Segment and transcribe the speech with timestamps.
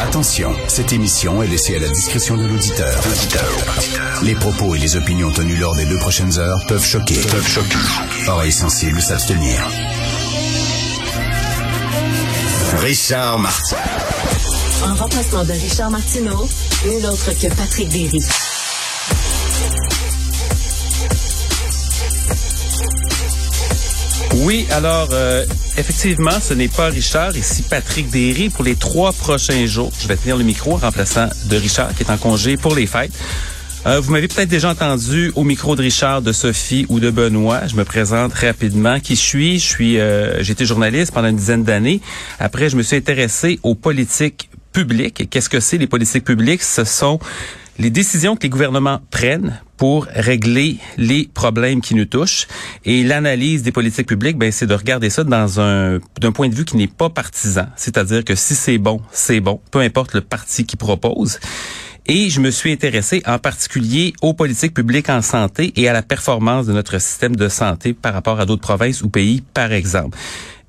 [0.00, 3.00] Attention, cette émission est laissée à la discrétion de l'auditeur.
[4.22, 7.20] Les propos et les opinions tenues lors des deux prochaines heures peuvent choquer.
[7.20, 7.76] Peuvent choquer.
[8.28, 9.68] Oreilles sensibles s'abstenir.
[12.78, 13.76] Richard Martin.
[14.84, 16.48] En remplacement de Richard Martineau,
[16.86, 18.22] nul autre que Patrick Derry.
[24.44, 25.46] Oui, alors euh,
[25.78, 29.90] effectivement, ce n'est pas Richard, ici Patrick Derry pour les trois prochains jours.
[29.98, 32.86] Je vais tenir le micro en remplaçant de Richard qui est en congé pour les
[32.86, 33.10] fêtes.
[33.86, 37.66] Euh, vous m'avez peut-être déjà entendu au micro de Richard, de Sophie ou de Benoît.
[37.66, 39.00] Je me présente rapidement.
[39.00, 39.58] Qui suis?
[39.58, 42.02] Je suis, euh, j'ai été journaliste pendant une dizaine d'années.
[42.38, 45.30] Après, je me suis intéressé aux politiques publiques.
[45.30, 46.62] Qu'est-ce que c'est les politiques publiques?
[46.62, 47.18] Ce sont
[47.78, 52.46] les décisions que les gouvernements prennent pour régler les problèmes qui nous touchent.
[52.84, 56.54] Et l'analyse des politiques publiques, ben, c'est de regarder ça dans un d'un point de
[56.54, 57.66] vue qui n'est pas partisan.
[57.76, 61.38] C'est-à-dire que si c'est bon, c'est bon, peu importe le parti qui propose.
[62.06, 66.02] Et je me suis intéressé en particulier aux politiques publiques en santé et à la
[66.02, 70.18] performance de notre système de santé par rapport à d'autres provinces ou pays, par exemple.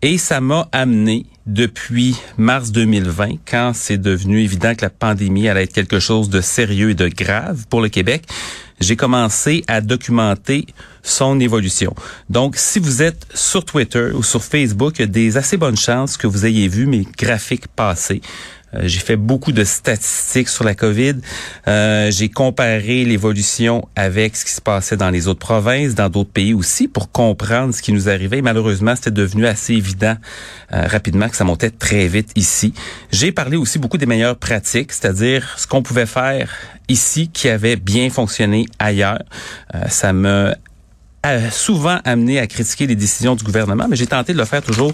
[0.00, 5.64] Et ça m'a amené depuis mars 2020, quand c'est devenu évident que la pandémie allait
[5.64, 8.24] être quelque chose de sérieux et de grave pour le Québec,
[8.80, 10.66] j'ai commencé à documenter
[11.02, 11.94] son évolution.
[12.30, 15.76] Donc, si vous êtes sur Twitter ou sur Facebook, il y a des assez bonnes
[15.76, 18.20] chances que vous ayez vu mes graphiques passer.
[18.74, 21.14] Euh, j'ai fait beaucoup de statistiques sur la COVID.
[21.68, 26.30] Euh, j'ai comparé l'évolution avec ce qui se passait dans les autres provinces, dans d'autres
[26.30, 28.42] pays aussi, pour comprendre ce qui nous arrivait.
[28.42, 30.16] malheureusement, c'était devenu assez évident
[30.72, 32.74] euh, rapidement que ça montait très vite ici.
[33.10, 36.50] J'ai parlé aussi beaucoup des meilleures pratiques, c'est-à-dire ce qu'on pouvait faire
[36.88, 39.22] ici qui avait bien fonctionné ailleurs.
[39.88, 40.54] ça me
[41.50, 44.92] souvent amené à critiquer les décisions du gouvernement, mais j'ai tenté de le faire toujours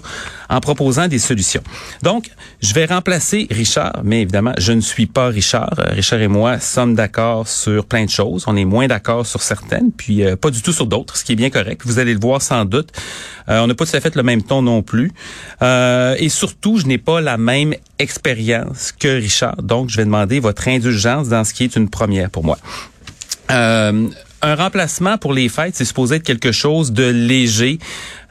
[0.49, 1.61] en proposant des solutions.
[2.03, 2.29] Donc,
[2.61, 5.73] je vais remplacer Richard, mais évidemment, je ne suis pas Richard.
[5.79, 8.45] Euh, Richard et moi sommes d'accord sur plein de choses.
[8.47, 11.33] On est moins d'accord sur certaines, puis euh, pas du tout sur d'autres, ce qui
[11.33, 11.81] est bien correct.
[11.85, 12.89] Vous allez le voir sans doute.
[13.49, 15.11] Euh, on n'a pas tout à fait le même ton non plus.
[15.61, 19.61] et surtout, je n'ai pas la même expérience que Richard.
[19.61, 22.57] Donc, je vais demander votre indulgence dans ce qui est une première pour moi.
[24.41, 27.79] Un remplacement pour les fêtes, c'est supposé être quelque chose de léger.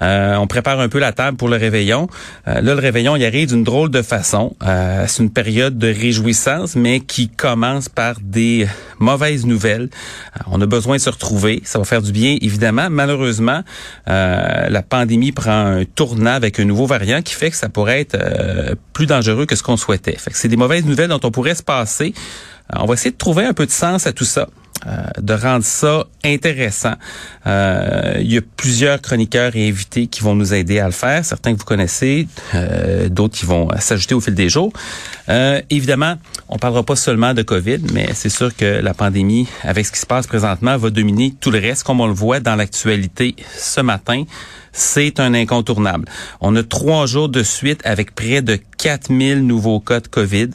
[0.02, 2.08] Euh, on prépare un peu la table pour le réveillon.
[2.48, 4.56] Euh, là, le réveillon, il arrive d'une drôle de façon.
[4.62, 8.66] Euh, c'est une période de réjouissance, mais qui commence par des
[8.98, 9.90] mauvaises nouvelles.
[10.50, 11.62] on a besoin de se retrouver.
[11.64, 12.88] Ça va faire du bien, évidemment.
[12.90, 13.62] Malheureusement,
[14.06, 18.76] la pandémie prend un tournant avec un nouveau variant qui fait que ça pourrait être
[18.92, 20.16] plus dangereux que ce qu'on souhaitait.
[20.16, 22.14] Fait c'est des mauvaises nouvelles dont on pourrait se passer.
[22.74, 24.48] on va essayer de trouver un peu de sens à tout ça.
[24.86, 26.94] Euh, de rendre ça intéressant.
[27.46, 31.22] Euh, il y a plusieurs chroniqueurs et invités qui vont nous aider à le faire.
[31.22, 34.72] Certains que vous connaissez, euh, d'autres qui vont s'ajouter au fil des jours.
[35.68, 36.14] évidemment,
[36.48, 39.98] on parlera pas seulement de COVID, mais c'est sûr que la pandémie, avec ce qui
[39.98, 43.82] se passe présentement, va dominer tout le reste, comme on le voit dans l'actualité ce
[43.82, 44.24] matin
[44.72, 46.06] c'est un incontournable.
[46.40, 50.48] On a trois jours de suite avec près de 4000 nouveaux cas de COVID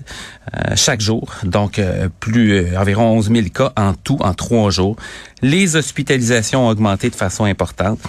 [0.56, 4.72] euh, chaque jour, donc euh, plus euh, environ 11 000 cas en tout en trois
[4.72, 4.96] jours.
[5.44, 8.00] Les hospitalisations ont augmenté de façon importante.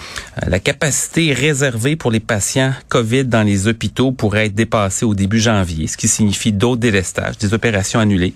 [0.47, 5.39] la capacité réservée pour les patients COVID dans les hôpitaux pourrait être dépassée au début
[5.39, 8.33] janvier, ce qui signifie d'autres délestages, des opérations annulées.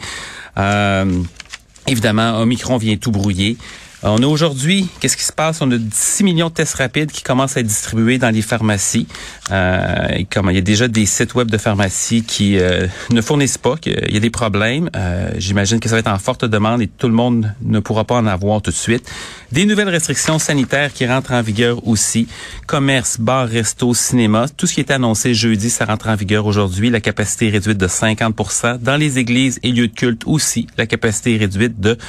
[1.88, 3.58] Évidemment, Omicron vient tout brouiller.
[4.04, 5.62] On a aujourd'hui, qu'est-ce qui se passe?
[5.62, 9.06] On a 6 millions de tests rapides qui commencent à être distribués dans les pharmacies.
[9.52, 13.78] Euh, il y a déjà des sites web de pharmacies qui euh, ne fournissent pas,
[13.78, 14.90] qu'il y a des problèmes.
[14.96, 18.04] Euh, j'imagine que ça va être en forte demande et tout le monde ne pourra
[18.04, 19.08] pas en avoir tout de suite.
[19.52, 22.28] Des nouvelles restrictions sanitaires qui rentrent en vigueur aussi.
[22.66, 26.90] Commerce, bar, resto, cinéma, tout ce qui est annoncé jeudi, ça rentre en vigueur aujourd'hui.
[26.90, 30.88] La capacité est réduite de 50% Dans les églises et lieux de culte aussi, la
[30.88, 32.00] capacité est réduite de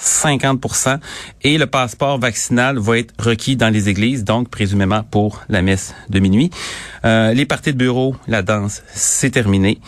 [0.00, 0.98] 50%
[1.42, 5.94] et le passeport vaccinal va être requis dans les églises, donc présumément pour la messe
[6.08, 6.50] de minuit.
[7.04, 9.80] Euh, les parties de bureau, la danse, c'est terminé.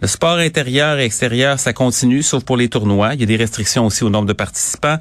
[0.00, 3.14] Le sport intérieur et extérieur, ça continue, sauf pour les tournois.
[3.14, 4.98] Il y a des restrictions aussi au nombre de participants.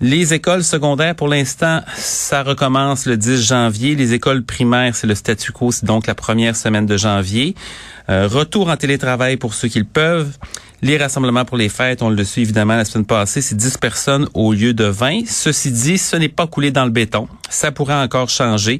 [0.00, 3.96] Les écoles secondaires, pour l'instant, ça recommence le 10 janvier.
[3.96, 7.56] Les écoles primaires, c'est le statu quo, c'est donc la première semaine de janvier.
[8.08, 10.38] Euh, retour en télétravail pour ceux qui le peuvent.
[10.80, 14.28] Les rassemblements pour les fêtes, on le suit évidemment la semaine passée, c'est 10 personnes
[14.32, 15.26] au lieu de 20.
[15.26, 17.26] Ceci dit, ce n'est pas coulé dans le béton.
[17.50, 18.78] Ça pourrait encore changer.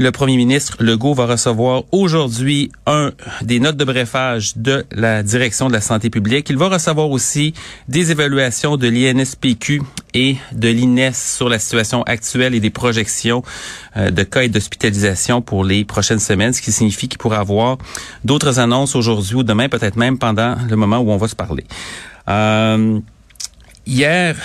[0.00, 3.10] Le premier ministre Legault va recevoir aujourd'hui un
[3.42, 6.48] des notes de brefage de la direction de la santé publique.
[6.50, 7.52] Il va recevoir aussi
[7.88, 9.82] des évaluations de l'INSPQ
[10.14, 13.42] et de l'INES sur la situation actuelle et des projections
[13.96, 17.40] euh, de cas et d'hospitalisation pour les prochaines semaines, ce qui signifie qu'il pourrait y
[17.40, 17.78] avoir
[18.24, 21.64] d'autres annonces aujourd'hui ou demain, peut-être même pendant le moment où on va se parler.
[22.28, 23.00] Euh,
[23.84, 24.36] hier,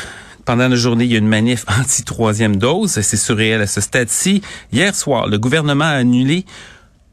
[0.46, 3.00] pendant la journée, il y a une manif anti-troisième dose.
[3.02, 4.42] C'est surréel à ce stade-ci.
[4.72, 6.46] Hier soir, le gouvernement a annulé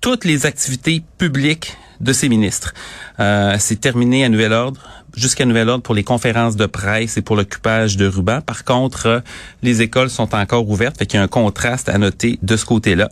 [0.00, 2.72] toutes les activités publiques de ses ministres.
[3.18, 4.80] Euh, c'est terminé à nouvel ordre,
[5.16, 8.40] jusqu'à nouvel ordre pour les conférences de presse et pour l'occupage de ruban.
[8.40, 9.20] Par contre, euh,
[9.62, 12.64] les écoles sont encore ouvertes, fait qu'il y a un contraste à noter de ce
[12.64, 13.08] côté-là.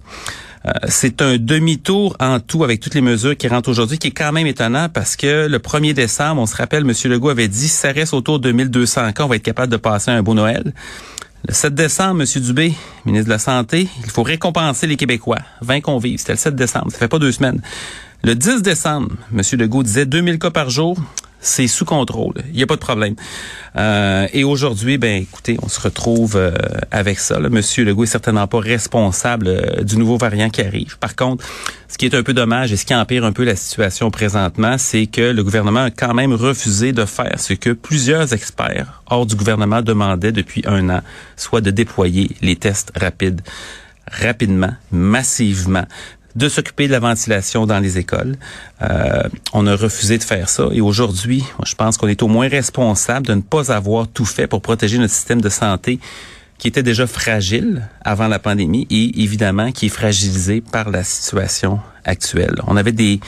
[0.67, 4.13] Euh, c'est un demi-tour en tout avec toutes les mesures qui rentrent aujourd'hui, qui est
[4.13, 6.93] quand même étonnant parce que le 1er décembre, on se rappelle, M.
[7.11, 10.11] Legault avait dit, ça reste autour de 1200 cas, on va être capable de passer
[10.11, 10.73] un beau Noël.
[11.47, 12.43] Le 7 décembre, M.
[12.43, 12.75] Dubé,
[13.05, 15.39] ministre de la Santé, il faut récompenser les Québécois.
[15.63, 17.61] 20 convives, c'était le 7 décembre, ça fait pas deux semaines.
[18.25, 19.43] Le 10 décembre, M.
[19.53, 20.99] Legault disait 2000 cas par jour
[21.41, 22.35] c'est sous contrôle.
[22.49, 23.15] Il n'y a pas de problème.
[23.77, 26.53] Euh, et aujourd'hui, ben écoutez, on se retrouve euh,
[26.91, 27.39] avec ça.
[27.39, 27.49] Là.
[27.49, 30.99] Monsieur Legault est certainement pas responsable euh, du nouveau variant qui arrive.
[30.99, 31.45] Par contre,
[31.89, 34.77] ce qui est un peu dommage et ce qui empire un peu la situation présentement,
[34.79, 39.27] c'est que le gouvernement a quand même refusé de faire ce que plusieurs experts hors
[39.27, 41.01] du gouvernement demandaient depuis un an,
[41.37, 43.43] soit de déployer les tests rapides
[44.11, 45.85] rapidement, massivement
[46.39, 48.37] de s'occuper de la ventilation dans les écoles.
[48.83, 52.49] Euh, on a refusé de faire ça et aujourd'hui, je pense qu'on est au moins
[52.49, 55.99] responsable de ne pas avoir tout fait pour protéger notre système de santé
[56.57, 61.81] qui était déjà fragile avant la pandémie et évidemment qui est fragilisé par la situation
[62.05, 62.55] actuelle.
[62.69, 63.21] On avait des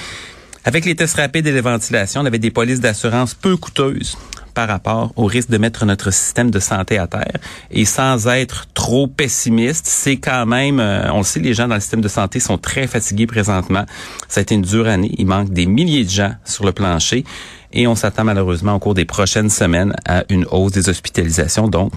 [0.64, 4.16] avec les tests rapides et les ventilations, on avait des polices d'assurance peu coûteuses
[4.60, 7.38] par rapport au risque de mettre notre système de santé à terre.
[7.70, 11.76] Et sans être trop pessimiste, c'est quand même, euh, on le sait, les gens dans
[11.76, 13.86] le système de santé sont très fatigués présentement.
[14.28, 15.14] Ça a été une dure année.
[15.16, 17.24] Il manque des milliers de gens sur le plancher.
[17.72, 21.66] Et on s'attend malheureusement au cours des prochaines semaines à une hausse des hospitalisations.
[21.66, 21.90] Donc,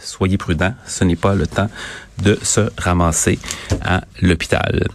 [0.00, 1.68] soyez prudents, ce n'est pas le temps
[2.22, 3.38] de se ramasser
[3.84, 4.88] à l'hôpital.